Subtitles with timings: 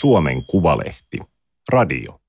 [0.00, 1.18] Suomen Kuvalehti.
[1.68, 2.20] Radio.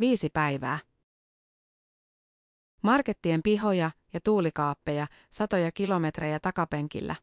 [0.00, 0.78] Viisi päivää.
[2.82, 7.16] Markettien pihoja ja tuulikaappeja satoja kilometrejä takapenkillä.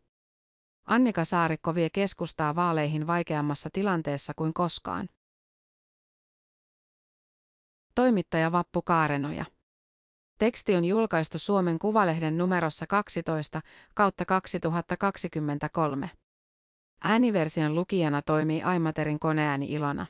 [0.86, 5.10] Annika Saarikko vie keskustaa vaaleihin vaikeammassa tilanteessa kuin koskaan.
[7.96, 9.46] Toimittaja Vappu Kaarenoja.
[10.40, 13.62] Teksti on julkaistu Suomen Kuvalehden numerossa 12
[13.96, 16.23] kautta 2023.
[17.06, 20.06] Ääniversion lukijana toimii Aimaterin koneääni Ilona.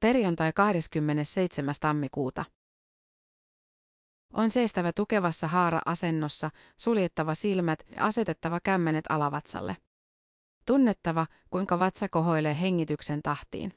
[0.00, 1.74] Perjantai 27.
[1.80, 2.44] tammikuuta.
[4.32, 9.76] On seistävä tukevassa haara-asennossa, suljettava silmät ja asetettava kämmenet alavatsalle.
[10.66, 13.72] Tunnettava, kuinka vatsa kohoilee hengityksen tahtiin.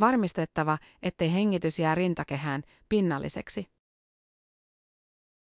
[0.00, 3.75] Varmistettava, ettei hengitys jää rintakehään pinnalliseksi.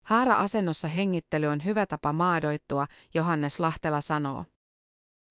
[0.05, 4.45] Haara-asennossa hengittely on hyvä tapa maadoittua, Johannes Lahtela sanoo.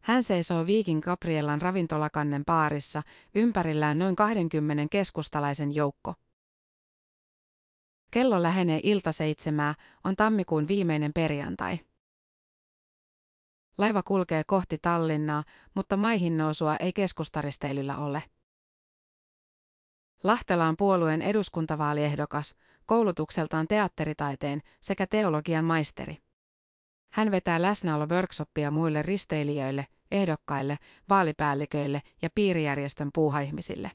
[0.03, 3.03] Hän seisoo Viikin Gabriellan ravintolakannen paarissa,
[3.35, 6.15] ympärillään noin 20 keskustalaisen joukko.
[8.11, 11.79] Kello lähenee ilta seitsemää, on tammikuun viimeinen perjantai.
[13.79, 18.23] Laiva kulkee kohti Tallinnaa, mutta maihin nousua ei keskustaristeilyllä ole.
[20.23, 22.55] Lahtela on puolueen eduskuntavaaliehdokas,
[22.87, 26.19] koulutukseltaan teatteritaiteen sekä teologian maisteri.
[27.13, 33.91] Hän vetää läsnäolo-workshoppia muille risteilijöille, ehdokkaille, vaalipäälliköille ja piirijärjestön puuhaihmisille.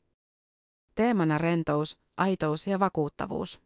[0.95, 3.61] Teemana rentous, aitous ja vakuuttavuus.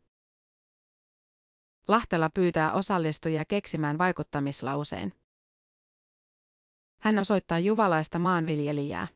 [1.88, 5.13] Lahtela pyytää osallistujia keksimään vaikuttamislauseen.
[6.99, 9.07] Hän osoittaa juvalaista maanviljelijää.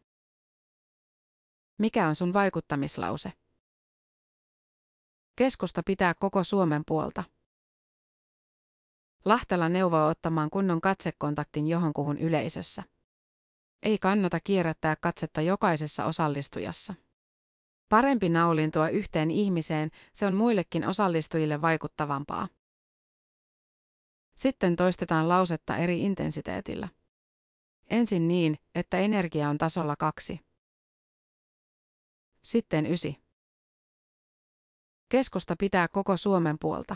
[1.77, 3.33] Mikä on sun vaikuttamislause?
[5.37, 7.23] Keskusta pitää koko Suomen puolta.
[9.25, 12.83] Lahtela neuvoo ottamaan kunnon katsekontaktin johonkuhun yleisössä.
[13.83, 16.93] Ei kannata kierrättää katsetta jokaisessa osallistujassa.
[17.89, 22.47] Parempi naulintua yhteen ihmiseen, se on muillekin osallistujille vaikuttavampaa.
[24.35, 26.89] Sitten toistetaan lausetta eri intensiteetillä.
[27.89, 30.39] Ensin niin, että energia on tasolla kaksi.
[32.43, 33.26] Sitten ysi.
[35.09, 36.95] Keskusta pitää koko Suomen puolta.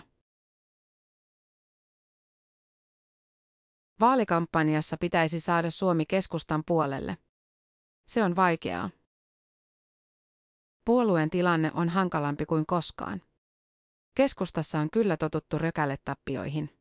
[3.99, 7.17] Vaalikampanjassa pitäisi saada Suomi keskustan puolelle.
[8.07, 8.89] Se on vaikeaa.
[10.85, 13.21] Puolueen tilanne on hankalampi kuin koskaan.
[14.15, 16.79] Keskustassa on kyllä totuttu rökäletappioihin.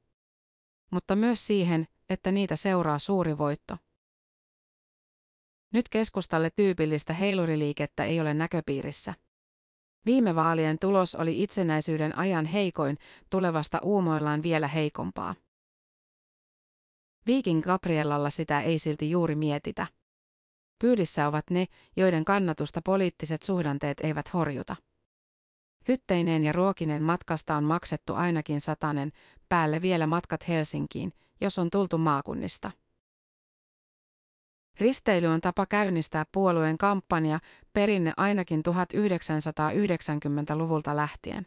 [0.90, 3.76] Mutta myös siihen, että niitä seuraa suuri voitto.
[5.72, 9.14] Nyt keskustalle tyypillistä heiluriliikettä ei ole näköpiirissä.
[10.06, 12.98] Viime vaalien tulos oli itsenäisyyden ajan heikoin,
[13.30, 15.34] tulevasta uumoillaan vielä heikompaa.
[17.26, 19.86] Viikin Gabriellalla sitä ei silti juuri mietitä.
[20.78, 21.66] Kyydissä ovat ne,
[21.96, 24.76] joiden kannatusta poliittiset suhdanteet eivät horjuta.
[25.88, 29.12] Hytteineen ja Ruokinen matkasta on maksettu ainakin satanen,
[29.48, 32.70] päälle vielä matkat Helsinkiin, jos on tultu maakunnista.
[34.80, 37.40] Risteily on tapa käynnistää puolueen kampanja,
[37.72, 41.46] perinne ainakin 1990-luvulta lähtien.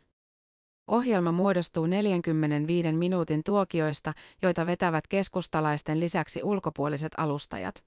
[0.87, 7.83] Ohjelma muodostuu 45 minuutin tuokioista, joita vetävät keskustalaisten lisäksi ulkopuoliset alustajat.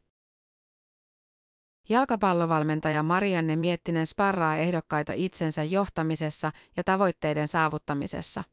[1.89, 8.45] Jalkapallovalmentaja Marianne Miettinen sparraa ehdokkaita itsensä johtamisessa ja tavoitteiden saavuttamisessa.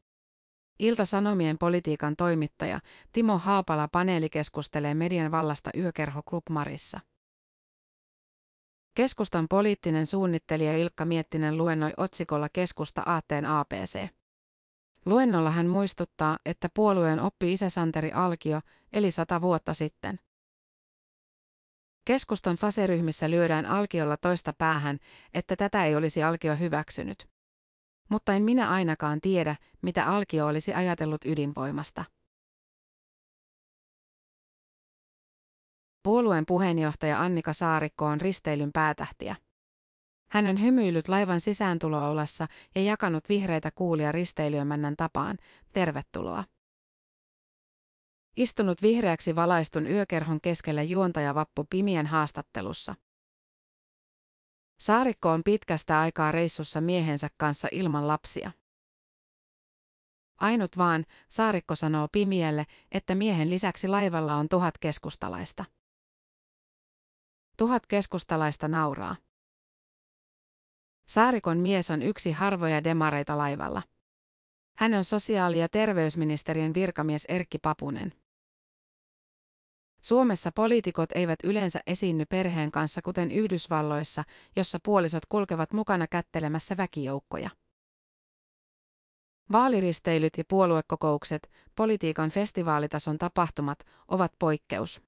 [0.78, 2.80] Ilta-Sanomien politiikan toimittaja
[3.12, 7.00] Timo Haapala paneeli keskustelee median vallasta Yökerho Club Marissa.
[8.94, 14.08] Keskustan poliittinen suunnittelija Ilkka Miettinen luennoi otsikolla Keskusta Aatteen APC.
[15.06, 18.60] Luennolla hän muistuttaa, että puolueen oppi isä Santeri Alkio
[18.92, 20.18] eli sata vuotta sitten.
[22.04, 24.98] Keskustan faseryhmissä lyödään Alkiolla toista päähän,
[25.34, 27.33] että tätä ei olisi Alkio hyväksynyt.
[28.08, 32.04] Mutta en minä ainakaan tiedä, mitä Alkio olisi ajatellut ydinvoimasta.
[36.02, 39.36] Puolueen puheenjohtaja Annika Saarikko on risteilyn päätähtiä.
[40.30, 45.38] Hän on hymyillyt laivan sisääntuloolassa ja jakanut vihreitä kuulia risteilyömännän tapaan.
[45.72, 46.44] Tervetuloa.
[48.36, 52.94] Istunut vihreäksi valaistun yökerhon keskellä juontaja Vappu Pimien haastattelussa.
[54.80, 58.52] Saarikko on pitkästä aikaa reissussa miehensä kanssa ilman lapsia.
[60.40, 65.64] Ainut vaan, Saarikko sanoo Pimielle, että miehen lisäksi laivalla on tuhat keskustalaista.
[67.56, 69.16] Tuhat keskustalaista nauraa.
[71.08, 73.82] Saarikon mies on yksi harvoja demareita laivalla.
[74.76, 78.12] Hän on sosiaali- ja terveysministeriön virkamies Erkki Papunen.
[80.04, 84.24] Suomessa poliitikot eivät yleensä esiinny perheen kanssa kuten Yhdysvalloissa,
[84.56, 87.50] jossa puolisot kulkevat mukana kättelemässä väkijoukkoja.
[89.52, 93.78] Vaaliristeilyt ja puoluekokoukset, politiikan festivaalitason tapahtumat,
[94.08, 95.02] ovat poikkeus.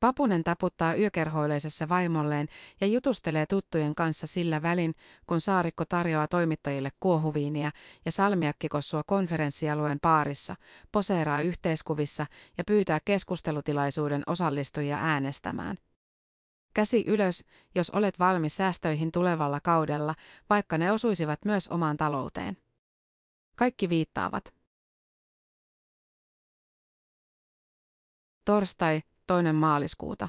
[0.00, 2.48] Papunen taputtaa yökerhoileisessa vaimolleen
[2.80, 4.94] ja jutustelee tuttujen kanssa sillä välin,
[5.26, 7.72] kun Saarikko tarjoaa toimittajille kuohuviiniä
[8.04, 10.56] ja salmiakkikossua konferenssialueen paarissa,
[10.92, 12.26] poseeraa yhteiskuvissa
[12.58, 15.76] ja pyytää keskustelutilaisuuden osallistujia äänestämään.
[16.74, 17.44] Käsi ylös,
[17.74, 20.14] jos olet valmis säästöihin tulevalla kaudella,
[20.50, 22.56] vaikka ne osuisivat myös omaan talouteen.
[23.56, 24.54] Kaikki viittaavat.
[28.44, 30.28] Torstai, toinen maaliskuuta.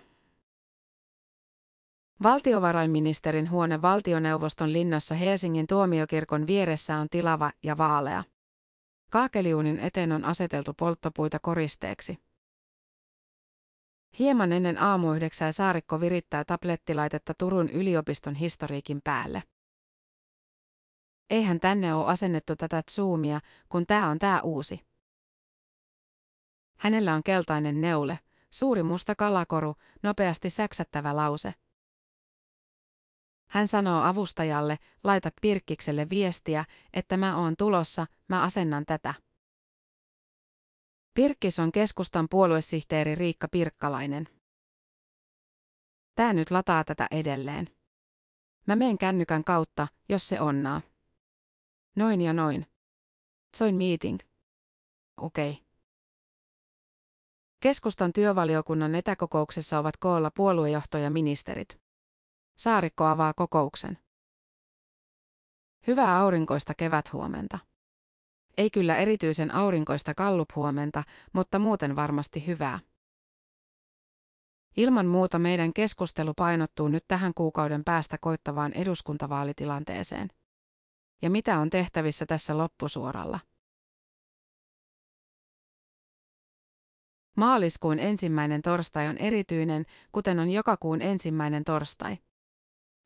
[2.23, 8.23] Valtiovarainministerin huone valtioneuvoston linnassa Helsingin tuomiokirkon vieressä on tilava ja vaalea.
[9.11, 12.17] Kaakeliuunin eteen on aseteltu polttopuita koristeeksi.
[14.19, 19.43] Hieman ennen aamuyhdeksää Saarikko virittää tablettilaitetta Turun yliopiston historiikin päälle.
[21.29, 23.39] Eihän tänne ole asennettu tätä zoomia,
[23.69, 24.85] kun tää on tää uusi.
[26.77, 28.19] Hänellä on keltainen neule,
[28.51, 31.53] suuri musta kalakoru, nopeasti säksättävä lause.
[33.49, 39.13] Hän sanoo avustajalle, laita Pirkkikselle viestiä, että mä oon tulossa, mä asennan tätä.
[41.13, 44.29] Pirkkis on keskustan puoluesihteeri Riikka Pirkkalainen.
[46.15, 47.69] Tää nyt lataa tätä edelleen.
[48.67, 50.81] Mä meen kännykän kautta, jos se onnaa.
[51.95, 52.67] Noin ja noin.
[53.55, 54.19] Soin meeting.
[55.17, 55.51] Okei.
[55.51, 55.70] Okay.
[57.61, 61.79] Keskustan työvaliokunnan etäkokouksessa ovat koolla puoluejohto ja ministerit.
[62.57, 63.97] Saarikko avaa kokouksen.
[65.87, 67.59] Hyvää aurinkoista keväthuomenta.
[68.57, 71.03] Ei kyllä erityisen aurinkoista kalluphuomenta,
[71.33, 72.79] mutta muuten varmasti hyvää.
[74.77, 80.29] Ilman muuta meidän keskustelu painottuu nyt tähän kuukauden päästä koittavaan eduskuntavaalitilanteeseen.
[81.21, 83.39] Ja mitä on tehtävissä tässä loppusuoralla?
[87.41, 92.17] Maaliskuun ensimmäinen torstai on erityinen, kuten on joka kuun ensimmäinen torstai.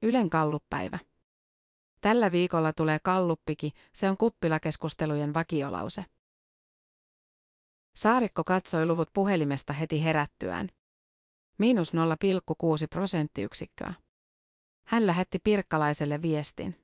[0.01, 0.99] Ylen kalluppäivä.
[2.01, 6.05] Tällä viikolla tulee kalluppiki, se on kuppilakeskustelujen vakiolause.
[7.95, 10.69] Saarikko katsoi luvut puhelimesta heti herättyään.
[11.57, 11.99] Miinus 0,6
[12.89, 13.93] prosenttiyksikköä.
[14.87, 16.75] Hän lähetti Pirkkalaiselle viestin.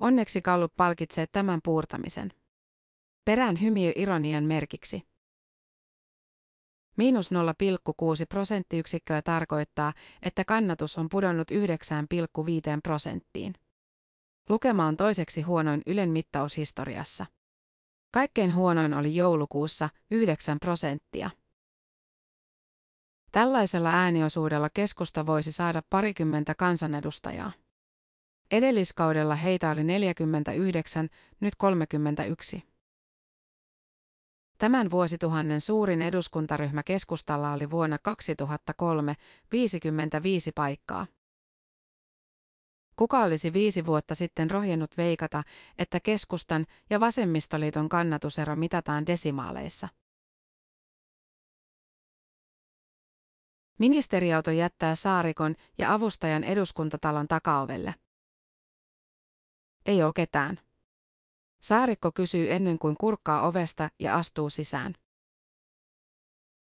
[0.00, 2.32] Onneksi Kallup palkitsee tämän puurtamisen.
[3.24, 5.13] Perään hymiö ironian merkiksi.
[6.96, 7.36] Miinus 0,6
[8.28, 9.92] prosenttiyksikköä tarkoittaa,
[10.22, 11.56] että kannatus on pudonnut 9,5
[12.82, 13.54] prosenttiin.
[14.48, 17.26] Lukema on toiseksi huonoin Ylen mittaushistoriassa.
[18.10, 21.30] Kaikkein huonoin oli joulukuussa 9 prosenttia.
[23.32, 27.52] Tällaisella ääniosuudella keskusta voisi saada parikymmentä kansanedustajaa.
[28.50, 31.08] Edelliskaudella heitä oli 49,
[31.40, 32.73] nyt 31.
[34.58, 39.14] Tämän vuosituhannen suurin eduskuntaryhmä keskustalla oli vuonna 2003
[39.52, 41.06] 55 paikkaa.
[42.96, 45.42] Kuka olisi viisi vuotta sitten rohjennut veikata,
[45.78, 49.88] että keskustan ja vasemmistoliiton kannatusero mitataan desimaaleissa?
[53.78, 57.94] Ministeriauto jättää Saarikon ja avustajan eduskuntatalon takaovelle.
[59.86, 60.63] Ei ole ketään.
[61.64, 64.94] Saarikko kysyy ennen kuin kurkkaa ovesta ja astuu sisään.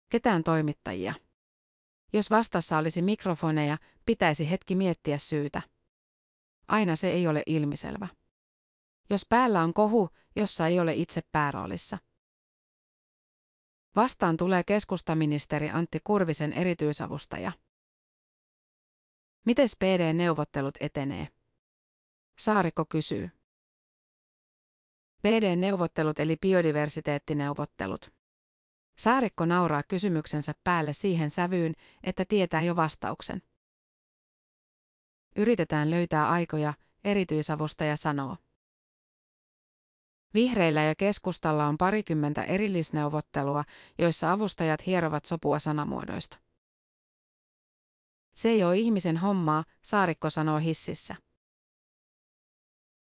[0.08, 1.14] Ketään toimittajia.
[2.12, 5.62] Jos vastassa olisi mikrofoneja, pitäisi hetki miettiä syytä.
[6.68, 8.08] Aina se ei ole ilmiselvä.
[9.10, 11.98] Jos päällä on kohu, jossa ei ole itse pääroolissa.
[13.96, 17.52] Vastaan tulee keskustaministeri Antti Kurvisen erityisavustaja.
[19.46, 21.28] Mites PD-neuvottelut etenee?
[22.38, 23.41] Saarikko kysyy.
[25.22, 28.12] PD-neuvottelut eli biodiversiteettineuvottelut.
[28.98, 31.74] Saarikko nauraa kysymyksensä päälle siihen sävyyn,
[32.04, 33.42] että tietää jo vastauksen.
[35.36, 36.74] Yritetään löytää aikoja,
[37.04, 38.36] erityisavustaja sanoo.
[40.34, 43.64] Vihreillä ja keskustalla on parikymmentä erillisneuvottelua,
[43.98, 46.38] joissa avustajat hierovat sopua sanamuodoista.
[48.34, 51.16] Se ei ole ihmisen hommaa, Saarikko sanoo hississä.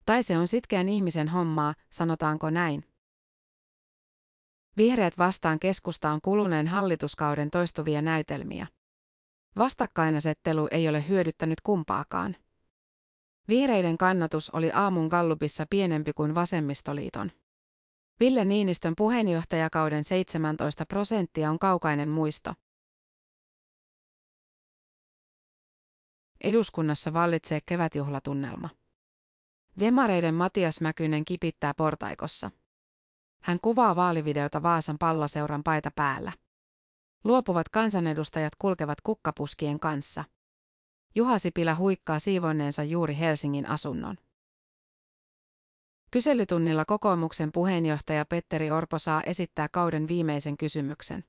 [0.06, 2.84] Tai se on sitkeän ihmisen hommaa, sanotaanko näin.
[4.76, 8.66] Vihreät vastaan keskusta on kuluneen hallituskauden toistuvia näytelmiä.
[9.56, 12.36] Vastakkainasettelu ei ole hyödyttänyt kumpaakaan.
[13.48, 17.30] Vihreiden kannatus oli aamun gallupissa pienempi kuin vasemmistoliiton.
[18.20, 22.54] Ville Niinistön puheenjohtajakauden 17 prosenttia on kaukainen muisto.
[26.40, 28.68] Eduskunnassa vallitsee kevätjuhlatunnelma.
[29.80, 32.50] Demareiden Matias Mäkynen kipittää portaikossa.
[33.42, 36.32] Hän kuvaa vaalivideota Vaasan pallaseuran paita päällä.
[37.24, 40.24] Luopuvat kansanedustajat kulkevat kukkapuskien kanssa.
[41.14, 44.16] Juha Sipilä huikkaa siivonneensa juuri Helsingin asunnon.
[46.10, 51.24] Kyselytunnilla kokoomuksen puheenjohtaja Petteri Orpo saa esittää kauden viimeisen kysymyksen.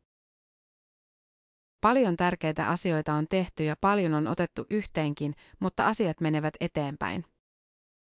[1.81, 7.25] Paljon tärkeitä asioita on tehty ja paljon on otettu yhteenkin, mutta asiat menevät eteenpäin.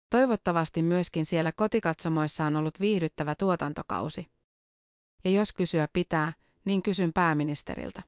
[0.10, 4.28] Toivottavasti myöskin siellä kotikatsomoissa on ollut viihdyttävä tuotantokausi.
[5.24, 6.34] Ja jos kysyä pitää,
[6.66, 8.04] niin kysyn pääministeriltä.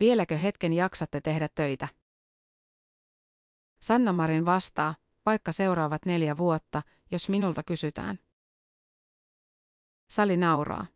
[0.00, 1.88] Vieläkö hetken jaksatte tehdä töitä?
[3.82, 4.94] Sanna Marin vastaa,
[5.26, 8.18] vaikka seuraavat neljä vuotta, jos minulta kysytään.
[10.10, 10.86] Sali nauraa.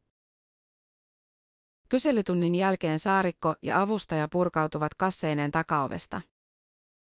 [1.88, 6.20] Kyselytunnin jälkeen Saarikko ja avustaja purkautuvat kasseineen takaovesta.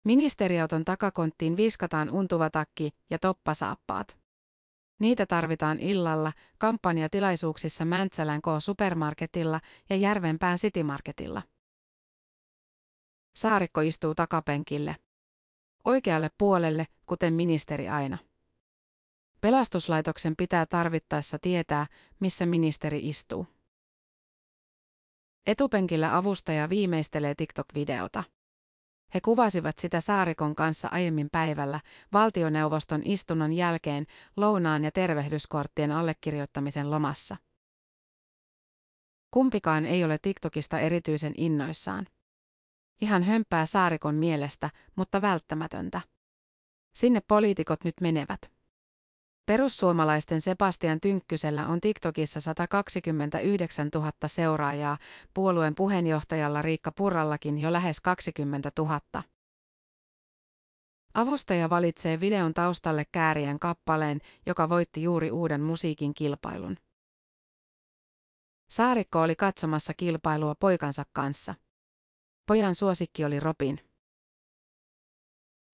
[0.03, 4.17] Ministeriauton takakonttiin viskataan untuvatakki ja toppasaappaat.
[4.99, 11.41] Niitä tarvitaan illalla kampanjatilaisuuksissa Mäntsälän K-supermarketilla ja Järvenpään Citymarketilla.
[13.35, 14.95] Saarikko istuu takapenkille.
[15.85, 18.17] Oikealle puolelle, kuten ministeri aina.
[19.41, 21.87] Pelastuslaitoksen pitää tarvittaessa tietää,
[22.19, 23.47] missä ministeri istuu.
[25.45, 28.23] Etupenkillä avustaja viimeistelee TikTok-videota.
[29.13, 31.79] He kuvasivat sitä Saarikon kanssa aiemmin päivällä
[32.13, 34.05] valtioneuvoston istunnon jälkeen
[34.37, 37.37] lounaan ja tervehdyskorttien allekirjoittamisen lomassa.
[39.31, 42.07] Kumpikaan ei ole TikTokista erityisen innoissaan.
[43.01, 46.01] Ihan hömpää Saarikon mielestä, mutta välttämätöntä.
[46.95, 48.58] Sinne poliitikot nyt menevät.
[49.49, 54.97] Perussuomalaisten Sebastian Tynkkysellä on TikTokissa 129 000 seuraajaa,
[55.33, 59.01] puolueen puheenjohtajalla Riikka Purrallakin jo lähes 20 000.
[61.13, 66.77] Avustaja valitsee videon taustalle käärien kappaleen, joka voitti juuri uuden musiikin kilpailun.
[68.69, 71.55] Saarikko oli katsomassa kilpailua poikansa kanssa.
[72.47, 73.79] Pojan suosikki oli Robin.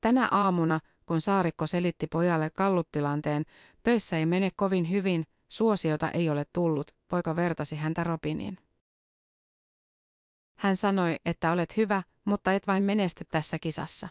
[0.01, 3.45] Tänä aamuna, kun Saarikko selitti pojalle kalluptilanteen,
[3.83, 8.57] töissä ei mene kovin hyvin, suosiota ei ole tullut, poika vertasi häntä Robiniin.
[10.55, 14.07] Hän sanoi, että olet hyvä, mutta et vain menesty tässä kisassa.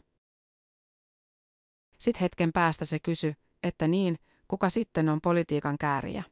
[1.99, 6.23] Sitten hetken päästä se kysyi, että niin, kuka sitten on politiikan kääriä.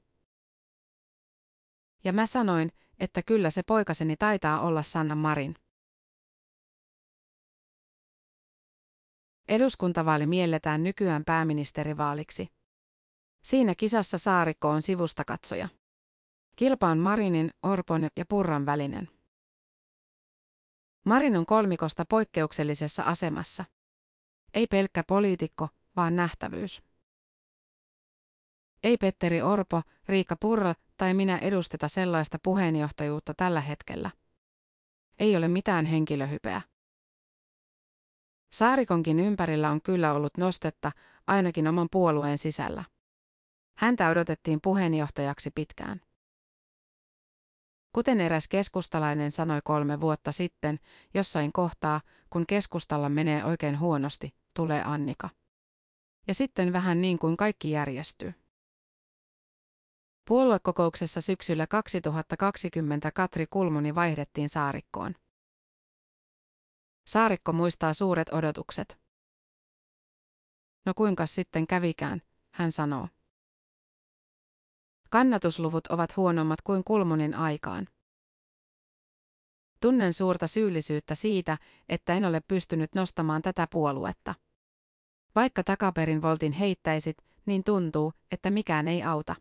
[2.04, 5.54] Ja mä sanoin, että kyllä se poikaseni taitaa olla Sanna Marin.
[9.48, 12.48] Eduskuntavaali mielletään nykyään pääministerivaaliksi.
[13.42, 15.68] Siinä kisassa Saarikko on sivustakatsoja.
[16.56, 19.08] Kilpa on Marinin, Orpon ja Purran välinen.
[21.04, 23.64] Marin on kolmikosta poikkeuksellisessa asemassa.
[24.54, 26.82] Ei pelkkä poliitikko, vaan nähtävyys.
[28.82, 34.10] Ei Petteri Orpo, Riikka Purra tai minä edusteta sellaista puheenjohtajuutta tällä hetkellä.
[35.18, 36.62] Ei ole mitään henkilöhypeä.
[38.52, 40.92] Saarikonkin ympärillä on kyllä ollut nostetta,
[41.26, 42.84] ainakin oman puolueen sisällä.
[43.76, 46.00] Häntä odotettiin puheenjohtajaksi pitkään.
[47.92, 50.80] Kuten eräs keskustalainen sanoi kolme vuotta sitten,
[51.14, 55.30] jossain kohtaa, kun keskustalla menee oikein huonosti, tulee Annika.
[56.28, 58.34] Ja sitten vähän niin kuin kaikki järjestyy.
[60.28, 65.14] Puoluekokouksessa syksyllä 2020 Katri Kulmuni vaihdettiin saarikkoon.
[67.12, 68.98] Saarikko muistaa suuret odotukset.
[70.86, 73.08] No kuinka sitten kävikään, hän sanoo.
[75.10, 77.88] Kannatusluvut ovat huonommat kuin Kulmunin aikaan.
[79.80, 84.34] Tunnen suurta syyllisyyttä siitä, että en ole pystynyt nostamaan tätä puoluetta.
[85.34, 87.16] Vaikka takaperin voltin heittäisit,
[87.46, 89.36] niin tuntuu, että mikään ei auta.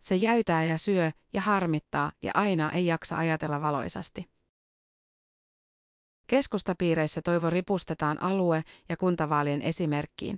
[0.00, 4.39] Se jäytää ja syö ja harmittaa ja aina ei jaksa ajatella valoisasti.
[6.30, 10.36] Keskustapiireissä toivo ripustetaan alue- ja kuntavaalien esimerkkiin.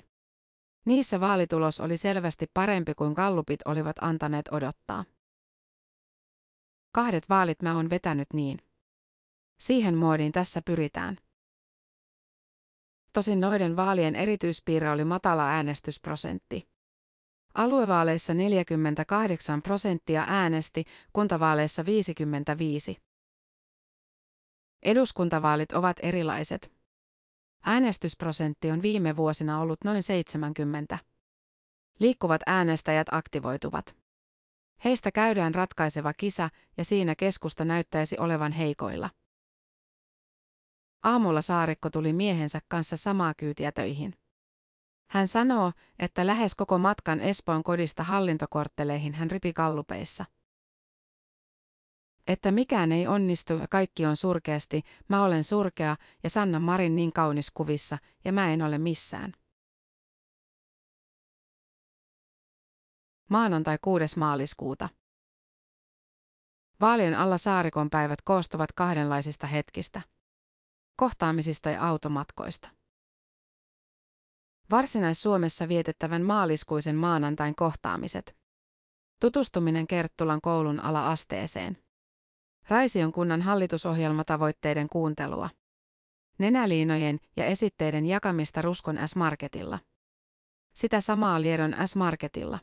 [0.86, 5.04] Niissä vaalitulos oli selvästi parempi kuin kallupit olivat antaneet odottaa.
[6.92, 8.58] Kahdet vaalit mä oon vetänyt niin.
[9.60, 11.18] Siihen muodiin tässä pyritään.
[13.12, 16.68] Tosin noiden vaalien erityispiirre oli matala äänestysprosentti.
[17.54, 23.11] Aluevaaleissa 48 prosenttia äänesti, kuntavaaleissa 55.
[24.82, 26.72] Eduskuntavaalit ovat erilaiset.
[27.64, 30.98] Äänestysprosentti on viime vuosina ollut noin 70.
[32.00, 33.96] Liikkuvat äänestäjät aktivoituvat.
[34.84, 39.10] Heistä käydään ratkaiseva kisa ja siinä keskusta näyttäisi olevan heikoilla.
[41.02, 44.14] Aamulla Saarikko tuli miehensä kanssa samaa kyytiä töihin.
[45.10, 50.24] Hän sanoo, että lähes koko matkan Espoon kodista hallintokortteleihin hän ripi kallupeissa.
[52.26, 57.12] Että mikään ei onnistu ja kaikki on surkeasti, mä olen surkea ja Sanna Marin niin
[57.12, 59.32] kaunis kuvissa ja mä en ole missään.
[63.30, 64.18] Maanantai 6.
[64.18, 64.88] maaliskuuta.
[66.80, 70.02] Vaalien alla saarikon päivät koostuvat kahdenlaisista hetkistä.
[70.96, 72.70] Kohtaamisista ja automatkoista.
[74.70, 78.36] Varsinais-Suomessa vietettävän maaliskuisen maanantain kohtaamiset.
[79.20, 81.78] Tutustuminen Kerttulan koulun ala-asteeseen.
[82.68, 85.50] Raision kunnan hallitusohjelmatavoitteiden kuuntelua.
[86.38, 89.78] Nenäliinojen ja esitteiden jakamista Ruskon S-Marketilla.
[90.74, 92.58] Sitä samaa Liedon S-Marketilla.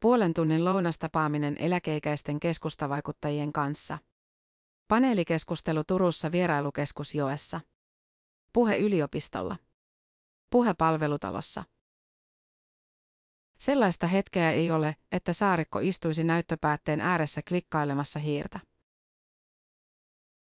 [0.00, 3.98] Puolen tunnin lounastapaaminen eläkeikäisten keskustavaikuttajien kanssa.
[4.88, 7.60] Paneelikeskustelu Turussa vierailukeskus Joessa.
[8.52, 9.56] Puhe yliopistolla.
[10.50, 11.64] Puhe palvelutalossa.
[13.58, 18.60] Sellaista hetkeä ei ole, että saarikko istuisi näyttöpäätteen ääressä klikkailemassa hiirtä.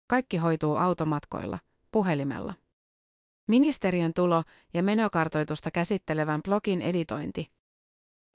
[0.07, 1.59] Kaikki hoituu automatkoilla,
[1.91, 2.53] puhelimella.
[3.47, 7.51] Ministeriön tulo- ja menokartoitusta käsittelevän blogin editointi.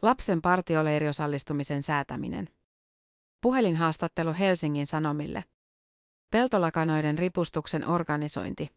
[0.03, 2.49] Lapsen partioleiriosallistumisen säätäminen.
[3.41, 5.45] Puhelinhaastattelu Helsingin Sanomille.
[6.31, 8.71] Peltolakanoiden ripustuksen organisointi.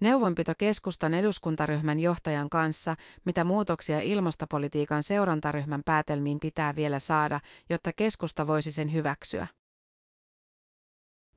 [0.00, 8.46] Neuvonpito keskustan eduskuntaryhmän johtajan kanssa, mitä muutoksia ilmastopolitiikan seurantaryhmän päätelmiin pitää vielä saada, jotta keskusta
[8.46, 9.46] voisi sen hyväksyä.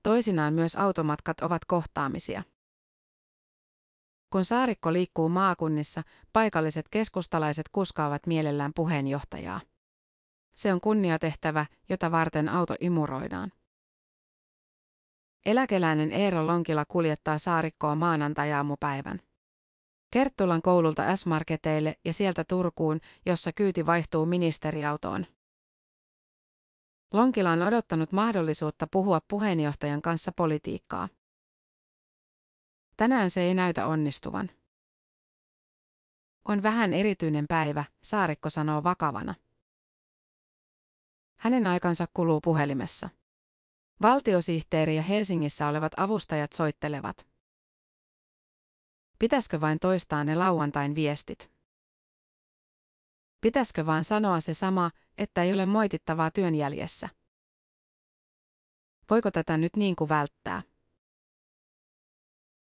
[0.04, 2.44] Toisinaan myös automatkat ovat kohtaamisia.
[4.30, 6.04] Kun saarikko liikkuu maakunnissa,
[6.34, 9.62] paikalliset keskustalaiset kuskaavat mielellään puheenjohtajaa.
[10.56, 13.52] Se on kunniatehtävä, jota varten auto imuroidaan.
[15.46, 19.20] Eläkeläinen Eero Lonkila kuljettaa saarikkoa maanantajaamupäivän.
[20.12, 25.26] Kerttulan koululta S-Marketeille ja sieltä Turkuun, jossa kyyti vaihtuu ministeriautoon.
[27.14, 31.10] Lonkila on odottanut mahdollisuutta puhua puheenjohtajan kanssa politiikkaa.
[32.98, 34.50] Tänään se ei näytä onnistuvan.
[36.46, 39.36] On vähän erityinen päivä, Saarikko sanoo vakavana.
[41.38, 43.10] Hänen aikansa kuluu puhelimessa.
[44.02, 47.28] Valtiosihteeri ja Helsingissä olevat avustajat soittelevat.
[49.20, 51.51] Pitäisikö vain toistaa ne lauantain viestit?
[53.42, 57.10] Pitäisikö vain sanoa se sama, että ei ole moitittavaa työnjäljessä?
[59.10, 60.62] Voiko tätä nyt niin kuin välttää?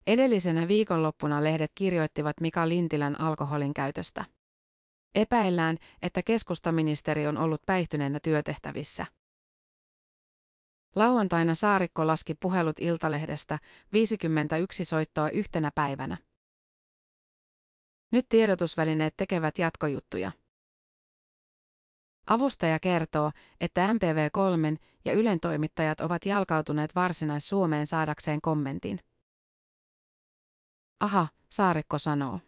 [0.06, 4.24] Edellisenä viikonloppuna lehdet kirjoittivat Mika Lintilän alkoholin käytöstä.
[5.14, 9.06] Epäillään, että keskustaministeri on ollut päihtyneenä työtehtävissä.
[10.96, 13.58] Lauantaina Saarikko laski puhelut Iltalehdestä
[13.92, 16.16] 51 soittoa yhtenä päivänä.
[18.12, 20.32] Nyt tiedotusvälineet tekevät jatkojuttuja.
[22.30, 29.00] Avustaja kertoo, että MTV3 ja Ylen toimittajat ovat jalkautuneet Varsinais-Suomeen saadakseen kommentin.
[31.00, 32.40] Aha, Saarikko sanoo.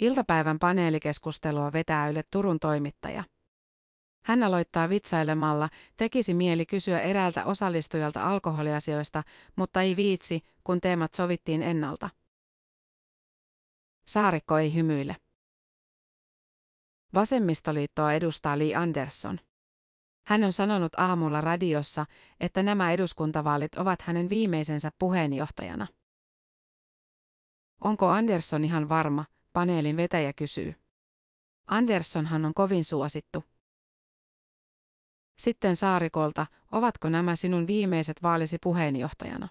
[0.00, 3.24] Iltapäivän paneelikeskustelua vetää Yle Turun toimittaja.
[4.24, 9.22] Hän aloittaa vitsailemalla, tekisi mieli kysyä eräältä osallistujalta alkoholiasioista,
[9.56, 12.10] mutta ei viitsi, kun teemat sovittiin ennalta.
[14.06, 15.23] Saarikko ei hymyile.
[17.14, 19.38] Vasemmistoliittoa edustaa Lee Andersson.
[20.26, 22.06] Hän on sanonut aamulla radiossa,
[22.40, 25.86] että nämä eduskuntavaalit ovat hänen viimeisensä puheenjohtajana.
[27.80, 30.74] Onko Andersson ihan varma, paneelin vetäjä kysyy.
[31.66, 33.44] Anderssonhan on kovin suosittu.
[35.38, 39.48] Sitten Saarikolta, ovatko nämä sinun viimeiset vaalisi puheenjohtajana?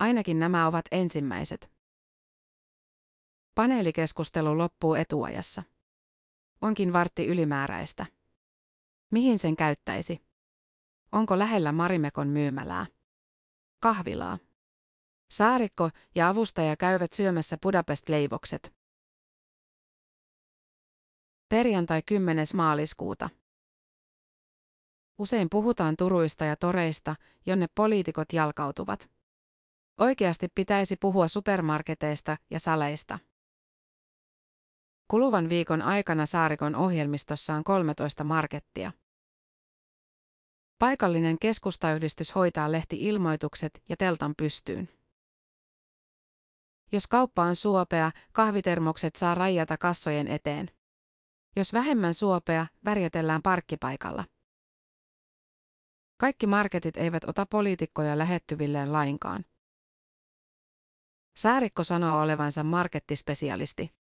[0.00, 1.79] Ainakin nämä ovat ensimmäiset.
[3.60, 5.62] Paneelikeskustelu loppuu etuajassa.
[6.60, 8.06] Onkin vartti ylimääräistä.
[9.10, 10.22] Mihin sen käyttäisi?
[11.12, 12.86] Onko lähellä Marimekon myymälää?
[13.80, 14.38] Kahvilaa.
[15.30, 18.72] Saarikko ja avustaja käyvät syömässä Budapest-leivokset.
[21.48, 22.46] Perjantai 10.
[22.54, 23.30] maaliskuuta.
[25.18, 29.10] Usein puhutaan turuista ja toreista, jonne poliitikot jalkautuvat.
[29.98, 33.18] Oikeasti pitäisi puhua supermarketeista ja saleista.
[35.10, 38.92] Kuluvan viikon aikana Saarikon ohjelmistossa on 13 markettia.
[40.78, 44.88] Paikallinen keskustayhdistys hoitaa lehti-ilmoitukset ja teltan pystyyn.
[46.92, 50.70] Jos kauppa on suopea, kahvitermokset saa rajata kassojen eteen.
[51.56, 54.24] Jos vähemmän suopea, värjätellään parkkipaikalla.
[56.16, 59.44] Kaikki marketit eivät ota poliitikkoja lähettyvilleen lainkaan.
[61.36, 63.99] Saarikko sanoo olevansa markettispesialisti.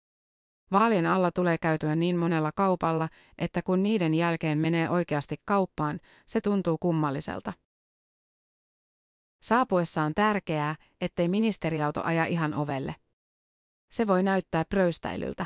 [0.72, 6.42] Vaalien alla tulee käytyä niin monella kaupalla, että kun niiden jälkeen menee oikeasti kauppaan, se
[6.42, 7.54] tuntuu kummalliselta.
[9.42, 12.96] Saapuessa on tärkeää, ettei ministeriauto aja ihan ovelle.
[13.92, 15.46] Se voi näyttää pröystäilyltä.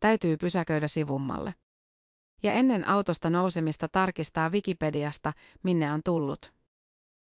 [0.00, 1.54] Täytyy pysäköidä sivummalle.
[2.42, 6.52] Ja ennen autosta nousemista tarkistaa Wikipediasta, minne on tullut.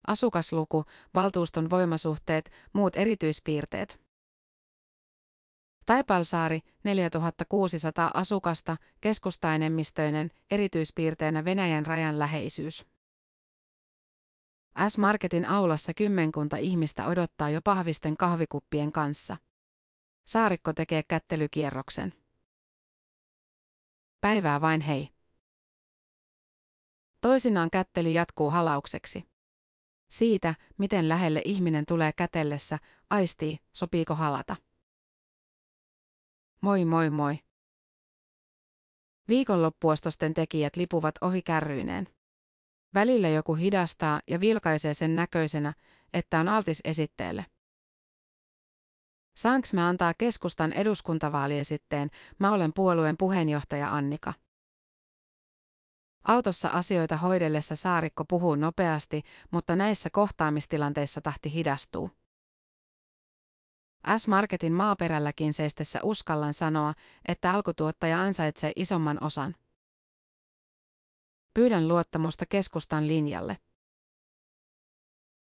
[0.07, 4.08] Asukasluku, valtuuston voimasuhteet, muut erityispiirteet.
[5.89, 12.87] Taipalsaari, 4600 asukasta, keskustaenemmistöinen, erityispiirteenä Venäjän rajan läheisyys.
[14.89, 19.37] S-Marketin aulassa kymmenkunta ihmistä odottaa jo pahvisten kahvikuppien kanssa.
[20.25, 22.13] Saarikko tekee kättelykierroksen.
[24.21, 25.09] Päivää vain hei.
[27.21, 29.25] Toisinaan kättely jatkuu halaukseksi.
[30.11, 32.79] Siitä, miten lähelle ihminen tulee kätellessä,
[33.11, 34.57] aistii, sopiiko halata.
[36.61, 37.39] Moi moi moi.
[39.29, 42.09] Viikonloppuostosten tekijät lipuvat ohi kärryineen.
[42.95, 45.75] Välillä joku hidastaa ja vilkaisee sen näköisenä,
[46.13, 47.47] että on altis esitteelle.
[49.37, 54.35] Saanks mä antaa keskustan eduskuntavaaliesitteen, mä olen puolueen puheenjohtaja Annika.
[56.25, 62.18] Autossa asioita hoidellessa Saarikko puhuu nopeasti, mutta näissä kohtaamistilanteissa tahti hidastuu.
[64.17, 66.95] S-Marketin maaperälläkin seistessä uskallan sanoa,
[67.29, 69.55] että alkutuottaja ansaitsee isomman osan.
[71.55, 73.59] Pyydän luottamusta keskustan linjalle.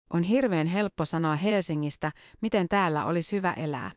[0.09, 3.91] On hirveän helppo sanoa Helsingistä, miten täällä olisi hyvä elää.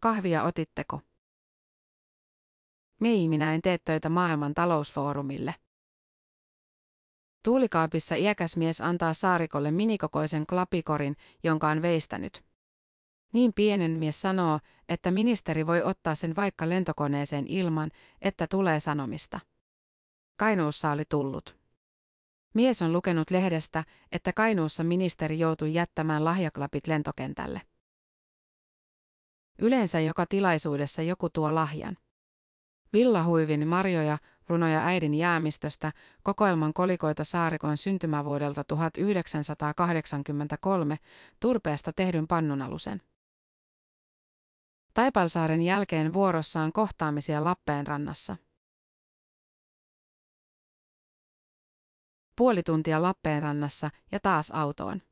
[0.00, 1.00] Kahvia otitteko?
[3.00, 5.54] Mei, minä en tee töitä maailman talousfoorumille.
[7.42, 12.44] Tuulikaapissa iäkäs mies antaa saarikolle minikokoisen klapikorin, jonka on veistänyt.
[13.32, 17.90] Niin pienen mies sanoo, että ministeri voi ottaa sen vaikka lentokoneeseen ilman,
[18.22, 19.40] että tulee sanomista.
[20.36, 21.56] Kainuussa oli tullut.
[22.54, 27.62] Mies on lukenut lehdestä, että Kainuussa ministeri joutui jättämään lahjaklapit lentokentälle.
[29.58, 31.96] Yleensä joka tilaisuudessa joku tuo lahjan.
[32.92, 40.98] Villahuivin marjoja, runoja äidin jäämistöstä, kokoelman kolikoita saarikon syntymävuodelta 1983,
[41.40, 43.02] turpeesta tehdyn pannunalusen.
[44.96, 48.36] Taipalsaaren jälkeen vuorossa on kohtaamisia Lappeenrannassa.
[52.36, 55.02] Puoli tuntia Lappeenrannassa ja taas autoon.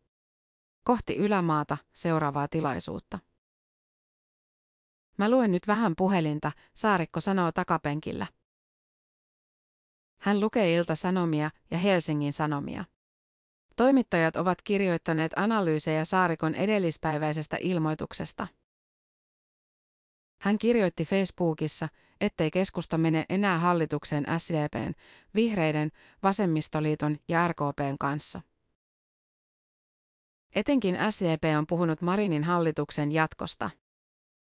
[0.85, 3.18] Kohti ylämaata seuraavaa tilaisuutta.
[5.18, 8.27] Mä luen nyt vähän puhelinta, Saarikko sanoo takapenkillä.
[10.20, 12.85] Hän lukee Ilta-Sanomia ja Helsingin Sanomia.
[13.77, 18.47] Toimittajat ovat kirjoittaneet analyysejä Saarikon edellispäiväisestä ilmoituksesta.
[20.44, 21.88] Hän kirjoitti Facebookissa,
[22.20, 24.92] ettei keskusta mene enää hallitukseen SDPn,
[25.35, 25.90] vihreiden,
[26.22, 28.40] vasemmistoliiton ja RKPn kanssa.
[30.54, 33.70] Etenkin SDP on puhunut Marinin hallituksen jatkosta.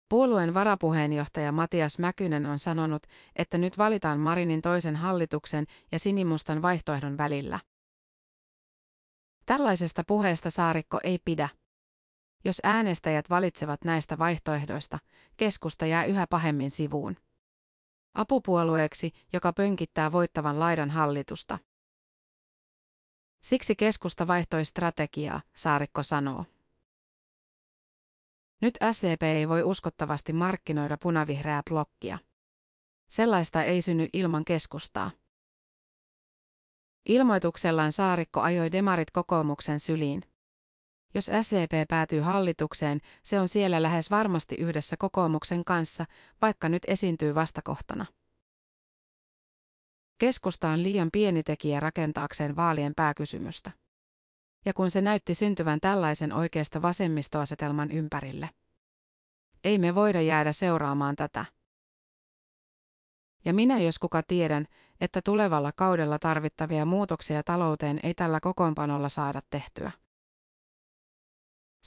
[0.09, 3.03] Puolueen varapuheenjohtaja Matias Mäkynen on sanonut,
[3.35, 7.59] että nyt valitaan Marinin toisen hallituksen ja sinimustan vaihtoehdon välillä.
[9.45, 11.49] Tällaisesta puheesta Saarikko ei pidä.
[12.45, 14.99] Jos äänestäjät valitsevat näistä vaihtoehdoista,
[15.37, 17.17] keskusta jää yhä pahemmin sivuun.
[18.13, 21.59] Apupuolueeksi, joka pönkittää voittavan laidan hallitusta.
[23.41, 26.45] Siksi keskusta vaihtoi strategiaa, Saarikko sanoo.
[28.61, 32.19] Nyt SDP ei voi uskottavasti markkinoida punavihreää blokkia.
[33.09, 35.11] Sellaista ei synny ilman keskustaa.
[37.05, 40.21] Ilmoituksellaan Saarikko ajoi demarit kokoomuksen syliin.
[41.13, 46.05] Jos SDP päätyy hallitukseen, se on siellä lähes varmasti yhdessä kokoomuksen kanssa,
[46.41, 48.05] vaikka nyt esiintyy vastakohtana.
[50.17, 53.71] Keskusta on liian pieni tekijä rakentaakseen vaalien pääkysymystä.
[54.65, 58.49] Ja kun se näytti syntyvän tällaisen oikeasta vasemmistoasetelman ympärille.
[59.63, 61.45] Ei me voida jäädä seuraamaan tätä.
[63.45, 64.67] Ja minä jos kuka tiedän,
[65.01, 69.91] että tulevalla kaudella tarvittavia muutoksia talouteen ei tällä kokoonpanolla saada tehtyä.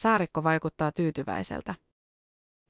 [0.00, 1.74] Saarikko vaikuttaa tyytyväiseltä.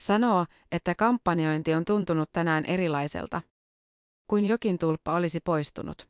[0.01, 3.43] Sanoo, että kampanjointi on tuntunut tänään erilaiselta.
[4.27, 6.09] Kuin jokin tulppa olisi poistunut.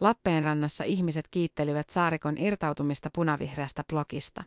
[0.00, 4.44] Lappeenrannassa ihmiset kiittelivät Saarikon irtautumista punavihreästä blokista.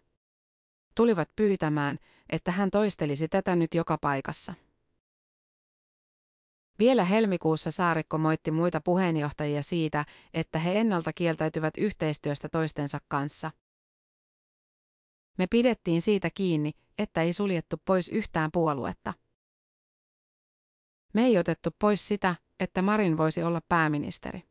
[0.96, 1.98] tulivat pyytämään,
[2.30, 4.54] että hän toistelisi tätä nyt joka paikassa.
[6.80, 13.52] Vielä helmikuussa Saarikko moitti muita puheenjohtajia siitä, että he ennalta kieltäytyvät yhteistyöstä toistensa kanssa.
[15.42, 19.14] Me pidettiin siitä kiinni, että ei suljettu pois yhtään puoluetta.
[21.14, 24.44] Me ei otettu pois sitä, että Marin voisi olla pääministeri.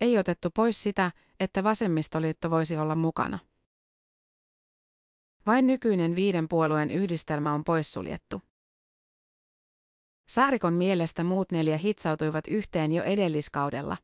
[0.00, 3.38] Ei otettu pois sitä, että vasemmistoliitto voisi olla mukana.
[5.46, 8.42] Vain nykyinen viiden puolueen yhdistelmä on poissuljettu.
[10.28, 13.96] Saarikon mielestä muut neljä hitsautuivat yhteen jo edelliskaudella.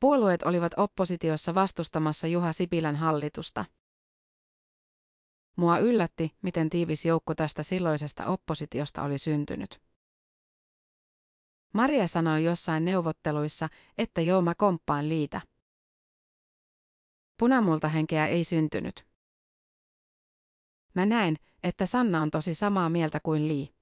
[0.00, 3.64] Puolueet olivat oppositiossa vastustamassa Juha Sipilän hallitusta.
[5.56, 9.82] Mua yllätti, miten tiivis joukko tästä silloisesta oppositiosta oli syntynyt.
[11.74, 15.40] Maria sanoi jossain neuvotteluissa, että joo mä komppaan liitä.
[17.38, 19.06] Punamulta henkeä ei syntynyt.
[20.94, 23.74] Mä näen, että Sanna on tosi samaa mieltä kuin Lii.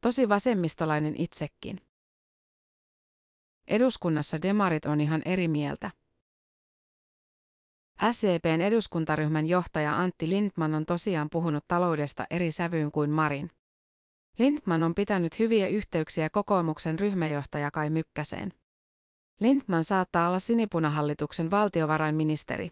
[0.00, 1.80] Tosi vasemmistolainen itsekin.
[3.66, 5.90] Eduskunnassa demarit on ihan eri mieltä.
[8.10, 13.50] SCPn eduskuntaryhmän johtaja Antti Lindman on tosiaan puhunut taloudesta eri sävyyn kuin Marin.
[14.38, 18.52] Lindman on pitänyt hyviä yhteyksiä kokoomuksen ryhmäjohtaja Kai Mykkäseen.
[19.40, 22.70] Lindman saattaa olla sinipunahallituksen valtiovarainministeri.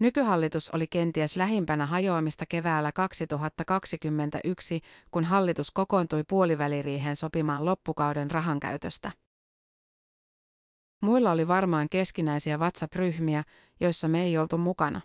[0.00, 4.80] Nykyhallitus oli kenties lähimpänä hajoamista keväällä 2021,
[5.10, 9.12] kun hallitus kokoontui puoliväliriiheen sopimaan loppukauden rahankäytöstä.
[11.04, 13.44] Muilla oli varmaan keskinäisiä WhatsApp-ryhmiä,
[13.80, 15.00] joissa me ei oltu mukana.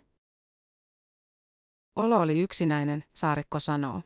[1.95, 4.01] Olo oli yksinäinen, Saarikko sanoo.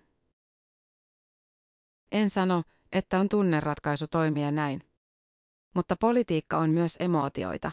[2.12, 4.82] En sano, että on tunneratkaisu toimia näin.
[5.76, 7.72] Mutta politiikka on myös emootioita.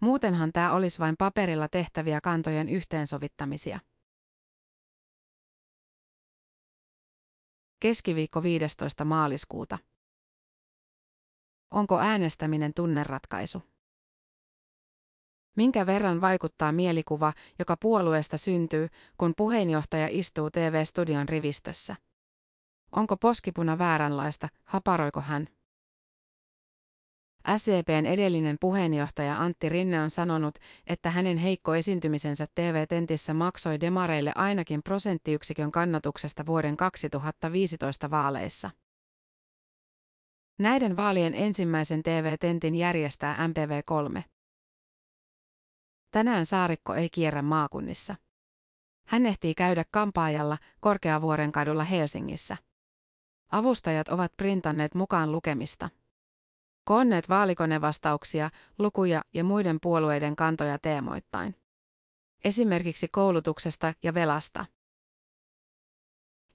[0.00, 3.80] Muutenhan tämä olisi vain paperilla tehtäviä kantojen yhteensovittamisia.
[7.80, 9.04] Keskiviikko 15.
[9.04, 9.78] maaliskuuta.
[11.70, 13.62] Onko äänestäminen tunneratkaisu?
[15.56, 21.96] Minkä verran vaikuttaa mielikuva, joka puolueesta syntyy, kun puheenjohtaja istuu TV-studion rivistössä?
[22.92, 25.48] Onko poskipuna vääränlaista, haparoiko hän?
[27.56, 30.54] SCPn edellinen puheenjohtaja Antti Rinne on sanonut,
[30.86, 38.70] että hänen heikko esiintymisensä TV-tentissä maksoi demareille ainakin prosenttiyksikön kannatuksesta vuoden 2015 vaaleissa.
[40.60, 44.22] Näiden vaalien ensimmäisen TV-tentin järjestää MTV3.
[46.10, 48.16] Tänään Saarikko ei kierrä maakunnissa.
[49.06, 52.56] Hän ehtii käydä kampaajalla Korkeavuoren kadulla Helsingissä.
[53.52, 55.90] Avustajat ovat printanneet mukaan lukemista.
[56.84, 61.54] Koonneet vaalikonevastauksia, lukuja ja muiden puolueiden kantoja teemoittain.
[62.44, 64.66] Esimerkiksi koulutuksesta ja velasta.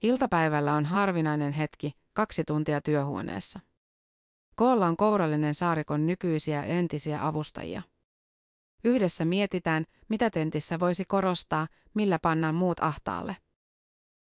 [0.02, 3.60] Iltapäivällä on harvinainen hetki, kaksi tuntia työhuoneessa.
[4.56, 7.82] Koolla on kourallinen saarikon nykyisiä entisiä avustajia.
[8.84, 13.36] Yhdessä mietitään, mitä tentissä voisi korostaa, millä pannaan muut ahtaalle.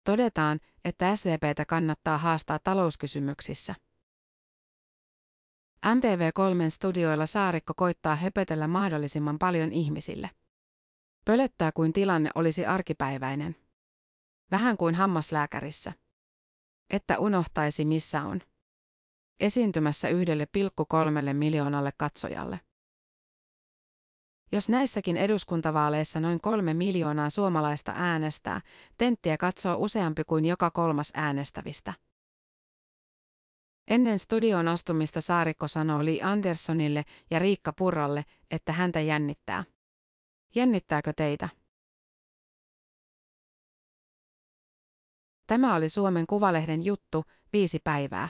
[0.04, 3.76] Todetaan, että SDPtä kannattaa haastaa talouskysymyksissä.
[5.86, 10.30] MTV3 studioilla Saarikko koittaa höpötellä mahdollisimman paljon ihmisille.
[11.26, 13.56] Pölöttää kuin tilanne olisi arkipäiväinen.
[14.52, 15.94] Vähän kuin hammaslääkärissä.
[16.89, 18.41] Että unohtaisi missä on.
[19.41, 22.60] Esiintymässä yhdelle pilkku kolmelle miljoonalle katsojalle.
[24.51, 28.62] Jos näissäkin eduskuntavaaleissa noin kolme miljoonaa suomalaista äänestää,
[28.97, 31.93] tenttiä katsoo useampi kuin joka kolmas äänestävistä.
[33.88, 39.63] Ennen studion astumista Saarikko sanoo Li Anderssonille ja Riikka Purralle, että häntä jännittää.
[40.56, 41.49] Jännittääkö teitä?
[45.47, 47.23] Tämä oli Suomen Kuvalehden juttu,
[47.54, 48.30] viisi päivää.